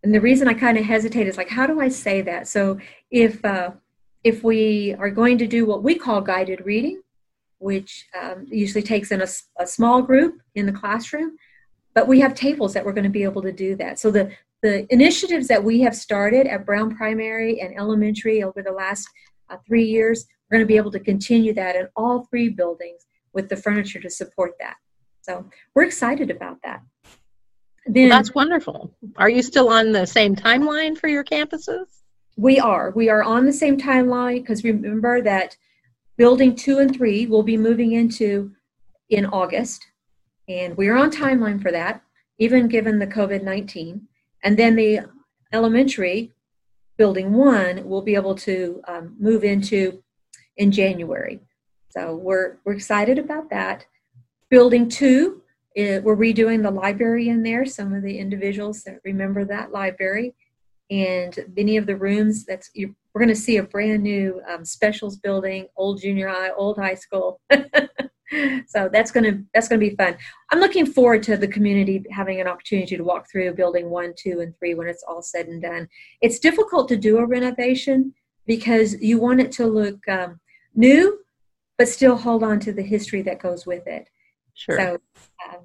And 0.03 0.15
the 0.15 0.21
reason 0.21 0.49
I 0.49 0.55
kind 0.55 0.77
of 0.77 0.85
hesitate 0.85 1.27
is 1.27 1.37
like, 1.37 1.49
how 1.49 1.67
do 1.67 1.81
I 1.81 1.89
say 1.89 2.23
that? 2.23 2.49
So 2.49 2.79
if 3.11 3.45
uh, 3.45 3.71
if 4.23 4.43
we 4.43 4.95
are 4.99 5.11
going 5.11 5.39
to 5.39 5.47
do 5.47 5.67
what 5.67 5.83
we 5.83 5.95
call 5.95 6.21
guided 6.21 6.65
reading, 6.65 7.03
which 7.65 8.07
um, 8.21 8.47
usually 8.51 8.83
takes 8.83 9.11
in 9.11 9.23
a, 9.23 9.29
a 9.59 9.67
small 9.67 10.03
group 10.03 10.35
in 10.55 10.67
the 10.67 10.73
classroom, 10.73 11.35
but 11.95 12.07
we 12.07 12.21
have 12.21 12.35
tables 12.35 12.75
that 12.75 12.85
we're 12.85 12.93
going 12.93 13.11
to 13.13 13.19
be 13.21 13.25
able 13.25 13.41
to 13.41 13.53
do 13.53 13.75
that. 13.77 13.99
So 13.99 14.11
the 14.11 14.31
the 14.63 14.87
initiatives 14.93 15.47
that 15.49 15.63
we 15.63 15.81
have 15.81 15.95
started 15.95 16.47
at 16.47 16.65
Brown 16.65 16.95
Primary 16.95 17.61
and 17.61 17.77
Elementary 17.77 18.43
over 18.43 18.63
the 18.63 18.73
last 18.73 19.07
uh, 19.51 19.57
three 19.67 19.85
years, 19.85 20.27
we're 20.45 20.57
going 20.57 20.67
to 20.67 20.73
be 20.75 20.77
able 20.77 20.91
to 20.91 21.01
continue 21.01 21.53
that 21.55 21.77
in 21.77 21.87
all 21.97 22.27
three 22.31 22.49
buildings 22.49 23.01
with 23.35 23.49
the 23.51 23.57
furniture 23.57 24.01
to 24.01 24.11
support 24.11 24.53
that. 24.61 24.77
So 25.23 25.33
we're 25.75 25.85
excited 25.85 26.31
about 26.31 26.59
that. 26.65 26.81
Then, 27.87 28.09
well, 28.09 28.19
that's 28.19 28.35
wonderful. 28.35 28.95
Are 29.17 29.29
you 29.29 29.43
still 29.43 29.69
on 29.69 29.93
the 29.93 30.07
same 30.07 30.35
timeline 30.35 30.97
for 30.97 31.09
your 31.09 31.25
campuses? 31.25 31.87
We 32.37 32.59
are. 32.59 32.91
We 32.91 33.11
are 33.11 33.23
on 33.23 33.45
the 33.45 33.53
same 33.53 33.77
timeline 33.79 34.41
because 34.41 34.65
remember 34.65 35.21
that 35.23 35.57
building 36.17 36.55
two 36.55 36.79
and 36.79 36.95
three 36.95 37.27
will 37.27 37.43
be 37.43 37.57
moving 37.57 37.93
into 37.93 38.53
in 39.11 39.27
August, 39.27 39.87
and 40.49 40.77
we 40.77 40.89
are 40.89 40.97
on 40.97 41.11
timeline 41.11 41.61
for 41.61 41.73
that, 41.73 42.03
even 42.39 42.69
given 42.69 42.99
the 42.99 43.07
COVID 43.07 43.43
19. 43.43 44.07
And 44.43 44.59
then 44.59 44.77
the 44.77 45.01
elementary 45.53 46.33
building 46.97 47.33
one 47.33 47.89
will 47.89 48.03
be 48.03 48.15
able 48.15 48.35
to 48.35 48.83
um, 48.87 49.17
move 49.19 49.45
into 49.45 50.03
in 50.57 50.71
January. 50.71 51.41
So 51.89 52.15
we're, 52.17 52.59
we're 52.65 52.75
excited 52.75 53.19
about 53.19 53.51
that. 53.51 53.87
Building 54.51 54.89
two, 54.89 55.43
it, 55.75 56.03
we're 56.03 56.17
redoing 56.17 56.63
the 56.63 56.71
library 56.71 57.29
in 57.29 57.43
there. 57.43 57.65
Some 57.65 57.95
of 57.95 58.03
the 58.03 58.19
individuals 58.19 58.83
that 58.85 59.01
remember 59.05 59.45
that 59.45 59.73
library 59.73 60.35
and 60.91 61.37
many 61.57 61.77
of 61.77 61.87
the 61.87 61.97
rooms 61.97 62.45
that's 62.45 62.71
you, 62.75 62.95
we're 63.15 63.21
going 63.21 63.35
to 63.35 63.41
see 63.41 63.59
a 63.59 63.63
brand 63.63 64.03
new 64.03 64.43
um, 64.49 64.65
specials 64.65 65.17
building, 65.17 65.69
old 65.77 66.01
junior 66.01 66.29
high, 66.29 66.51
old 66.51 66.77
high 66.77 66.97
school. 66.97 67.41
so 68.67 68.89
that's 68.93 69.13
going 69.13 69.25
to 69.25 69.45
that's 69.55 69.69
going 69.69 69.81
to 69.81 69.89
be 69.89 69.95
fun. 69.95 70.17
I'm 70.51 70.59
looking 70.59 70.85
forward 70.85 71.23
to 71.25 71.37
the 71.37 71.47
community 71.47 72.05
having 72.11 72.41
an 72.41 72.49
opportunity 72.49 72.97
to 72.97 73.05
walk 73.05 73.31
through 73.31 73.55
building 73.55 73.89
one, 73.89 74.15
two, 74.17 74.41
and 74.41 74.57
three 74.59 74.75
when 74.75 74.89
it's 74.89 75.05
all 75.07 75.23
said 75.23 75.47
and 75.47 75.63
done. 75.63 75.89
It's 76.21 76.41
difficult 76.41 76.89
to 76.89 76.97
do 76.97 77.19
a 77.19 77.27
renovation 77.27 78.15
because 78.47 79.01
you 79.01 79.21
want 79.21 79.41
it 79.41 79.53
to 79.53 79.67
look 79.67 80.07
um, 80.09 80.41
new, 80.75 81.21
but 81.79 81.89
still 81.89 82.17
hold 82.17 82.43
on 82.43 82.59
to 82.61 82.73
the 82.73 82.83
history 82.83 83.23
that 83.23 83.41
goes 83.41 83.65
with 83.65 83.87
it. 83.87 84.09
Sure. 84.55 84.77
So 84.77 84.99
uh, 85.49 85.59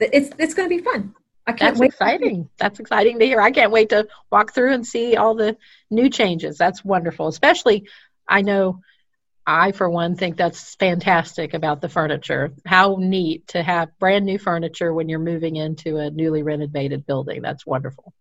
it's 0.00 0.30
it's 0.38 0.54
going 0.54 0.68
to 0.68 0.74
be 0.74 0.82
fun. 0.82 1.14
I 1.46 1.52
can't 1.52 1.60
That's 1.74 1.80
wait. 1.80 1.86
exciting. 1.88 2.48
That's 2.58 2.80
exciting 2.80 3.18
to 3.20 3.24
hear. 3.24 3.40
I 3.40 3.52
can't 3.52 3.70
wait 3.70 3.90
to 3.90 4.08
walk 4.32 4.52
through 4.52 4.72
and 4.72 4.86
see 4.86 5.16
all 5.16 5.34
the 5.34 5.56
new 5.90 6.10
changes. 6.10 6.58
That's 6.58 6.84
wonderful. 6.84 7.28
Especially, 7.28 7.88
I 8.28 8.42
know 8.42 8.80
I, 9.46 9.70
for 9.70 9.88
one, 9.88 10.16
think 10.16 10.36
that's 10.36 10.74
fantastic 10.74 11.54
about 11.54 11.80
the 11.80 11.88
furniture. 11.88 12.52
How 12.64 12.96
neat 12.98 13.46
to 13.48 13.62
have 13.62 13.96
brand 14.00 14.26
new 14.26 14.38
furniture 14.38 14.92
when 14.92 15.08
you're 15.08 15.20
moving 15.20 15.54
into 15.54 15.98
a 15.98 16.10
newly 16.10 16.42
renovated 16.42 17.06
building. 17.06 17.42
That's 17.42 17.64
wonderful. 17.64 18.12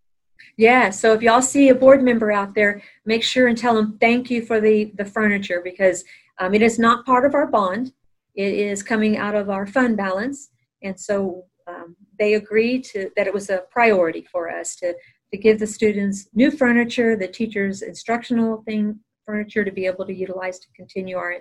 Yeah, 0.57 0.91
so 0.91 1.13
if 1.13 1.23
y'all 1.23 1.41
see 1.41 1.69
a 1.69 1.75
board 1.75 2.03
member 2.03 2.31
out 2.31 2.53
there, 2.53 2.83
make 3.05 3.23
sure 3.23 3.47
and 3.47 3.57
tell 3.57 3.73
them 3.73 3.97
thank 3.99 4.29
you 4.29 4.45
for 4.45 4.61
the, 4.61 4.91
the 4.95 5.03
furniture 5.03 5.61
because 5.63 6.05
um, 6.39 6.53
it 6.53 6.61
is 6.61 6.77
not 6.77 7.05
part 7.05 7.25
of 7.25 7.33
our 7.33 7.47
bond. 7.47 7.91
It 8.35 8.53
is 8.53 8.83
coming 8.83 9.17
out 9.17 9.33
of 9.33 9.49
our 9.49 9.65
fund 9.65 9.97
balance. 9.97 10.49
And 10.83 10.99
so 10.99 11.45
um, 11.67 11.95
they 12.19 12.35
agreed 12.35 12.83
to 12.83 13.09
that 13.15 13.27
it 13.27 13.33
was 13.33 13.49
a 13.49 13.63
priority 13.71 14.25
for 14.31 14.49
us 14.49 14.75
to 14.77 14.95
to 15.31 15.37
give 15.37 15.59
the 15.59 15.67
students 15.67 16.27
new 16.33 16.51
furniture, 16.51 17.15
the 17.15 17.27
teachers 17.27 17.81
instructional 17.81 18.61
thing 18.63 18.99
furniture 19.25 19.65
to 19.65 19.71
be 19.71 19.85
able 19.85 20.05
to 20.05 20.13
utilize 20.13 20.59
to 20.59 20.67
continue 20.75 21.17
our, 21.17 21.35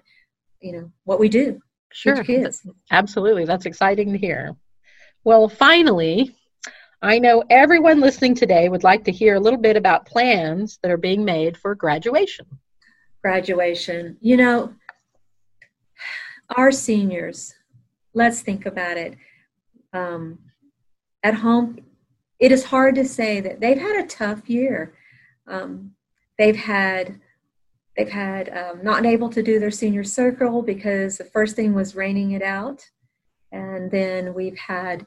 you 0.61 0.73
know, 0.73 0.91
what 1.05 1.21
we 1.21 1.29
do. 1.29 1.61
Sure, 1.93 2.25
kids. 2.25 2.67
absolutely. 2.91 3.45
That's 3.45 3.67
exciting 3.67 4.13
to 4.13 4.19
hear. 4.19 4.57
Well, 5.23 5.49
finally, 5.49 6.35
I 7.03 7.19
know 7.19 7.45
everyone 7.51 8.01
listening 8.01 8.35
today 8.35 8.69
would 8.69 8.83
like 8.83 9.05
to 9.05 9.13
hear 9.13 9.35
a 9.35 9.41
little 9.41 9.61
bit 9.61 9.77
about 9.77 10.07
plans 10.07 10.79
that 10.83 10.91
are 10.91 10.97
being 10.97 11.25
made 11.25 11.57
for 11.57 11.75
graduation. 11.75 12.47
Graduation. 13.23 14.17
You 14.21 14.39
know, 14.39 14.75
our 16.57 16.73
seniors, 16.73 17.55
let's 18.13 18.41
think 18.41 18.67
about 18.67 18.97
it 18.97 19.17
um, 19.93 20.39
at 21.25 21.35
home, 21.35 21.79
it 22.39 22.53
is 22.53 22.65
hard 22.65 22.95
to 22.97 23.05
say 23.05 23.41
that 23.41 23.61
they've 23.61 23.81
had 23.81 24.05
a 24.05 24.07
tough 24.07 24.49
year. 24.49 24.95
Um, 25.49 25.93
they've 26.39 26.57
had 26.57 27.19
they've 27.97 28.11
had 28.11 28.51
um, 28.57 28.85
not 28.85 29.07
able 29.07 29.31
to 29.31 29.43
do 29.43 29.59
their 29.59 29.71
senior 29.71 30.05
circle 30.05 30.63
because 30.63 31.17
the 31.17 31.25
first 31.25 31.57
thing 31.57 31.75
was 31.75 31.97
raining 31.97 32.33
it 32.33 32.43
out, 32.43 32.91
and 33.51 33.91
then 33.91 34.35
we've 34.35 34.59
had 34.59 35.07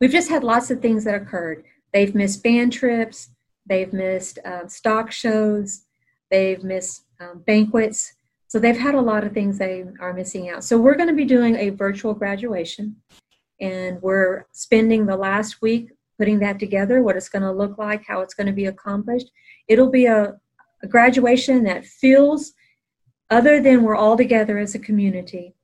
we've 0.00 0.10
just 0.10 0.30
had 0.30 0.42
lots 0.42 0.70
of 0.70 0.80
things 0.80 1.04
that 1.04 1.14
occurred. 1.14 1.64
They've 1.92 2.14
missed 2.14 2.42
band 2.42 2.72
trips. 2.72 3.30
They've 3.66 3.92
missed 3.92 4.38
uh, 4.44 4.66
stock 4.68 5.12
shows. 5.12 5.82
They've 6.30 6.62
missed 6.64 7.04
um, 7.20 7.42
banquets. 7.46 8.14
So 8.46 8.58
they've 8.58 8.78
had 8.78 8.94
a 8.94 9.00
lot 9.00 9.24
of 9.24 9.32
things 9.32 9.58
they 9.58 9.84
are 10.00 10.14
missing 10.14 10.48
out. 10.48 10.64
So 10.64 10.78
we're 10.78 10.94
going 10.94 11.10
to 11.10 11.14
be 11.14 11.26
doing 11.26 11.56
a 11.56 11.68
virtual 11.68 12.14
graduation 12.14 12.96
and 13.60 14.00
we're 14.02 14.46
spending 14.52 15.06
the 15.06 15.16
last 15.16 15.60
week 15.60 15.90
putting 16.18 16.38
that 16.40 16.58
together 16.58 17.02
what 17.02 17.16
it's 17.16 17.28
going 17.28 17.42
to 17.42 17.52
look 17.52 17.78
like 17.78 18.04
how 18.06 18.20
it's 18.20 18.34
going 18.34 18.46
to 18.46 18.52
be 18.52 18.66
accomplished. 18.66 19.30
It'll 19.68 19.90
be 19.90 20.06
a, 20.06 20.36
a, 20.82 20.86
graduation 20.86 21.64
that 21.64 21.86
feels 21.86 22.52
other 23.30 23.60
than 23.60 23.82
we're 23.82 23.96
all 23.96 24.16
together 24.16 24.58
as 24.58 24.74
a 24.74 24.78
community. 24.78 25.54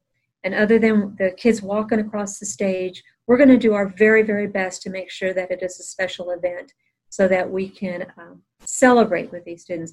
And 0.45 0.55
other 0.55 0.79
than 0.79 1.17
the 1.19 1.31
kids 1.31 1.63
walking 1.63 2.01
across 2.01 2.39
the 2.39 2.47
stage 2.47 3.03
we're 3.27 3.37
going 3.37 3.49
to 3.49 3.57
do 3.57 3.75
our 3.75 3.89
very 3.89 4.23
very 4.23 4.47
best 4.47 4.83
to 4.83 4.91
make 4.91 5.11
sure 5.11 5.33
that 5.33 5.51
it 5.51 5.63
is 5.63 5.81
a 5.81 5.83
special 5.83 6.31
event 6.31 6.73
so 7.09 7.29
that 7.29 7.51
we 7.51 7.69
can 7.69 8.07
um, 8.19 8.43
celebrate 8.65 9.31
with 9.31 9.45
these 9.45 9.63
students. 9.63 9.93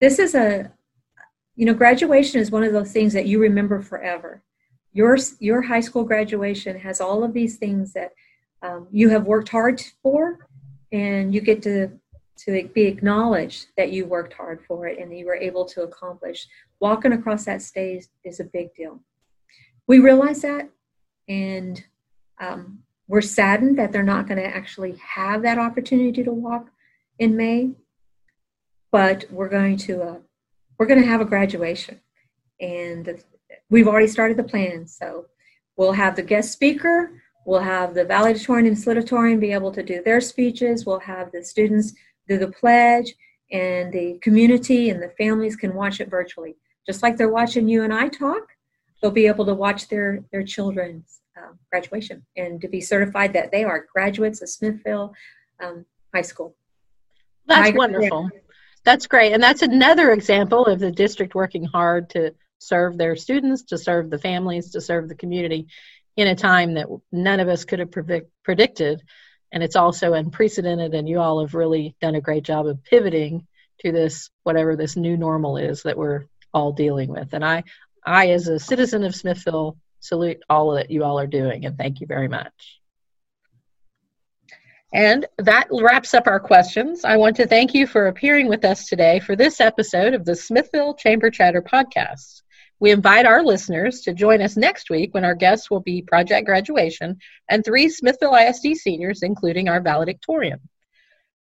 This 0.00 0.18
is 0.18 0.34
a 0.34 0.72
you 1.56 1.66
know 1.66 1.74
graduation 1.74 2.40
is 2.40 2.50
one 2.50 2.64
of 2.64 2.72
those 2.72 2.92
things 2.92 3.12
that 3.12 3.26
you 3.26 3.38
remember 3.38 3.80
forever 3.80 4.42
your 4.94 5.18
your 5.40 5.60
high 5.60 5.80
school 5.80 6.04
graduation 6.04 6.78
has 6.78 7.00
all 7.00 7.22
of 7.22 7.34
these 7.34 7.56
things 7.58 7.92
that 7.92 8.12
um, 8.62 8.88
you 8.90 9.10
have 9.10 9.26
worked 9.26 9.50
hard 9.50 9.82
for 10.02 10.48
and 10.92 11.34
you 11.34 11.40
get 11.40 11.62
to 11.62 11.90
to 12.36 12.68
be 12.74 12.82
acknowledged 12.82 13.66
that 13.76 13.92
you 13.92 14.06
worked 14.06 14.32
hard 14.32 14.60
for 14.66 14.88
it 14.88 14.98
and 14.98 15.16
you 15.16 15.26
were 15.26 15.36
able 15.36 15.64
to 15.66 15.82
accomplish. 15.82 16.48
Walking 16.80 17.12
across 17.12 17.44
that 17.44 17.62
stage 17.62 18.06
is 18.24 18.40
a 18.40 18.44
big 18.44 18.74
deal. 18.74 19.00
We 19.86 19.98
realize 19.98 20.40
that 20.42 20.70
and 21.28 21.84
um, 22.40 22.80
we're 23.06 23.20
saddened 23.20 23.78
that 23.78 23.92
they're 23.92 24.02
not 24.02 24.26
going 24.26 24.40
to 24.40 24.56
actually 24.56 24.96
have 24.96 25.42
that 25.42 25.58
opportunity 25.58 26.24
to 26.24 26.32
walk 26.32 26.70
in 27.18 27.36
may 27.36 27.70
but 28.94 29.24
we're 29.28 29.48
going 29.48 29.76
to 29.76 30.00
uh, 30.00 30.18
we're 30.78 30.86
going 30.86 31.00
to 31.00 31.08
have 31.08 31.20
a 31.20 31.24
graduation. 31.24 32.00
And 32.60 33.24
we've 33.74 33.88
already 33.88 34.06
started 34.06 34.36
the 34.36 34.44
plans. 34.44 34.96
So 34.96 35.26
we'll 35.76 35.90
have 36.04 36.14
the 36.14 36.22
guest 36.22 36.52
speaker, 36.52 37.20
we'll 37.44 37.58
have 37.58 37.92
the 37.92 38.04
valedictorian 38.04 38.68
and 38.68 38.76
salutatorian 38.76 39.40
be 39.40 39.50
able 39.50 39.72
to 39.72 39.82
do 39.82 40.00
their 40.00 40.20
speeches, 40.20 40.86
we'll 40.86 41.00
have 41.00 41.32
the 41.32 41.42
students 41.42 41.92
do 42.28 42.38
the 42.38 42.52
pledge, 42.52 43.12
and 43.50 43.92
the 43.92 44.20
community 44.22 44.90
and 44.90 45.02
the 45.02 45.12
families 45.18 45.56
can 45.56 45.74
watch 45.74 46.00
it 46.00 46.08
virtually. 46.08 46.54
Just 46.86 47.02
like 47.02 47.16
they're 47.16 47.28
watching 47.40 47.68
you 47.68 47.82
and 47.82 47.92
I 47.92 48.08
talk, 48.08 48.44
they'll 49.02 49.10
be 49.10 49.26
able 49.26 49.44
to 49.46 49.54
watch 49.54 49.88
their, 49.88 50.24
their 50.30 50.44
children's 50.44 51.20
um, 51.36 51.58
graduation 51.68 52.24
and 52.36 52.60
to 52.60 52.68
be 52.68 52.80
certified 52.80 53.32
that 53.32 53.50
they 53.50 53.64
are 53.64 53.88
graduates 53.92 54.40
of 54.40 54.50
Smithville 54.50 55.12
um, 55.60 55.84
High 56.14 56.22
School. 56.22 56.54
That's 57.48 57.76
wonderful. 57.76 58.30
That's 58.84 59.08
great. 59.08 59.32
And 59.32 59.42
that's 59.42 59.62
another 59.62 60.12
example 60.12 60.64
of 60.66 60.78
the 60.78 60.92
district 60.92 61.34
working 61.34 61.64
hard 61.64 62.08
to 62.10 62.32
serve 62.68 62.96
their 62.96 63.16
students, 63.16 63.62
to 63.64 63.78
serve 63.78 64.10
the 64.10 64.18
families, 64.18 64.70
to 64.70 64.80
serve 64.80 65.08
the 65.08 65.14
community 65.14 65.66
in 66.16 66.28
a 66.28 66.36
time 66.36 66.74
that 66.74 66.86
none 67.12 67.40
of 67.40 67.48
us 67.48 67.64
could 67.64 67.78
have 67.78 67.92
predicted. 68.42 69.02
And 69.52 69.62
it's 69.62 69.76
also 69.76 70.14
unprecedented, 70.14 70.94
and 70.94 71.08
you 71.08 71.20
all 71.20 71.40
have 71.40 71.54
really 71.54 71.94
done 72.00 72.14
a 72.14 72.20
great 72.20 72.44
job 72.44 72.66
of 72.66 72.82
pivoting 72.84 73.46
to 73.80 73.92
this, 73.92 74.30
whatever 74.42 74.76
this 74.76 74.96
new 74.96 75.16
normal 75.16 75.56
is 75.56 75.82
that 75.82 75.98
we're 75.98 76.24
all 76.52 76.72
dealing 76.72 77.08
with. 77.10 77.32
And 77.32 77.44
I, 77.44 77.64
I, 78.04 78.30
as 78.30 78.48
a 78.48 78.58
citizen 78.58 79.04
of 79.04 79.14
Smithville, 79.14 79.76
salute 80.00 80.42
all 80.50 80.72
that 80.72 80.90
you 80.90 81.04
all 81.04 81.18
are 81.18 81.26
doing, 81.26 81.66
and 81.66 81.78
thank 81.78 82.00
you 82.00 82.06
very 82.06 82.28
much. 82.28 82.80
And 84.92 85.26
that 85.38 85.66
wraps 85.72 86.14
up 86.14 86.28
our 86.28 86.38
questions. 86.38 87.04
I 87.04 87.16
want 87.16 87.34
to 87.36 87.48
thank 87.48 87.74
you 87.74 87.88
for 87.88 88.06
appearing 88.06 88.46
with 88.48 88.64
us 88.64 88.86
today 88.86 89.18
for 89.18 89.34
this 89.34 89.60
episode 89.60 90.14
of 90.14 90.24
the 90.24 90.36
Smithville 90.36 90.94
Chamber 90.94 91.30
Chatter 91.30 91.60
podcast. 91.60 92.42
We 92.84 92.90
invite 92.90 93.24
our 93.24 93.42
listeners 93.42 94.02
to 94.02 94.12
join 94.12 94.42
us 94.42 94.58
next 94.58 94.90
week 94.90 95.14
when 95.14 95.24
our 95.24 95.34
guests 95.34 95.70
will 95.70 95.80
be 95.80 96.02
Project 96.02 96.44
Graduation 96.44 97.16
and 97.48 97.64
three 97.64 97.88
Smithville 97.88 98.34
ISD 98.34 98.76
seniors, 98.76 99.22
including 99.22 99.70
our 99.70 99.80
valedictorian. 99.80 100.60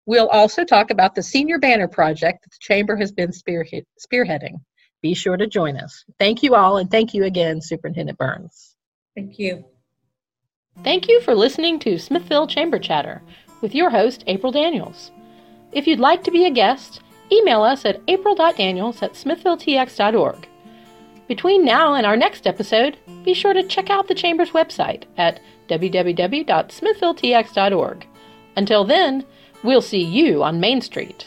We'll 0.05 0.29
also 0.29 0.63
talk 0.63 0.89
about 0.89 1.15
the 1.15 1.21
Senior 1.21 1.59
Banner 1.59 1.89
Project 1.89 2.43
that 2.43 2.51
the 2.51 2.57
Chamber 2.61 2.95
has 2.95 3.11
been 3.11 3.33
spearhead- 3.33 3.83
spearheading. 3.99 4.61
Be 5.01 5.13
sure 5.13 5.35
to 5.35 5.45
join 5.45 5.75
us. 5.75 6.05
Thank 6.17 6.43
you 6.43 6.55
all, 6.55 6.77
and 6.77 6.89
thank 6.89 7.13
you 7.13 7.25
again, 7.25 7.59
Superintendent 7.59 8.17
Burns. 8.17 8.77
Thank 9.13 9.37
you. 9.37 9.65
Thank 10.81 11.09
you 11.09 11.19
for 11.19 11.35
listening 11.35 11.77
to 11.79 11.97
Smithville 11.97 12.47
Chamber 12.47 12.79
Chatter 12.79 13.21
with 13.59 13.75
your 13.75 13.89
host, 13.89 14.23
April 14.27 14.53
Daniels. 14.53 15.11
If 15.73 15.87
you'd 15.87 15.99
like 15.99 16.23
to 16.23 16.31
be 16.31 16.45
a 16.45 16.49
guest, 16.49 17.01
email 17.29 17.63
us 17.63 17.83
at 17.83 17.99
april.daniels 18.07 19.03
at 19.03 19.15
smithvilletx.org. 19.15 20.47
Between 21.33 21.65
now 21.65 21.95
and 21.95 22.05
our 22.05 22.15
next 22.15 22.45
episode, 22.45 22.95
be 23.23 23.33
sure 23.33 23.53
to 23.53 23.63
check 23.63 23.89
out 23.89 24.07
the 24.07 24.13
Chamber's 24.13 24.51
website 24.51 25.05
at 25.17 25.39
www.smithvilletx.org. 25.67 28.07
Until 28.55 28.83
then, 28.83 29.25
we'll 29.63 29.81
see 29.81 30.03
you 30.03 30.43
on 30.43 30.59
Main 30.59 30.79
Street. 30.79 31.25